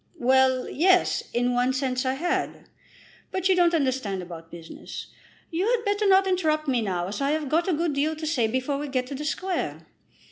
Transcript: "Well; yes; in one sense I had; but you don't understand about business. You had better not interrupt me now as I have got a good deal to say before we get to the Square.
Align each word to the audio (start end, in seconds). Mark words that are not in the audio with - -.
"Well; 0.17 0.67
yes; 0.67 1.21
in 1.31 1.53
one 1.53 1.73
sense 1.73 2.07
I 2.07 2.15
had; 2.15 2.67
but 3.29 3.47
you 3.47 3.55
don't 3.55 3.75
understand 3.75 4.23
about 4.23 4.49
business. 4.49 5.11
You 5.51 5.67
had 5.67 5.85
better 5.85 6.07
not 6.07 6.25
interrupt 6.25 6.67
me 6.67 6.81
now 6.81 7.07
as 7.07 7.21
I 7.21 7.29
have 7.33 7.47
got 7.47 7.67
a 7.67 7.73
good 7.73 7.93
deal 7.93 8.15
to 8.15 8.25
say 8.25 8.47
before 8.47 8.79
we 8.79 8.87
get 8.87 9.05
to 9.05 9.13
the 9.13 9.25
Square. 9.25 9.85